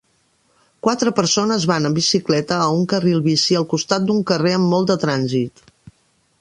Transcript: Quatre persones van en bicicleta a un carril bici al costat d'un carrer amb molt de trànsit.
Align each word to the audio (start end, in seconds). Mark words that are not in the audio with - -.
Quatre 0.87 1.11
persones 1.19 1.67
van 1.73 1.89
en 1.89 1.97
bicicleta 1.99 2.57
a 2.63 2.71
un 2.79 2.83
carril 2.95 3.21
bici 3.29 3.61
al 3.61 3.69
costat 3.77 4.09
d'un 4.09 4.25
carrer 4.33 4.55
amb 4.59 4.69
molt 4.75 4.93
de 4.93 5.01
trànsit. 5.05 5.67